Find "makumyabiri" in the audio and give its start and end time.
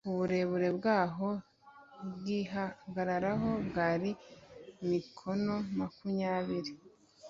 5.77-6.71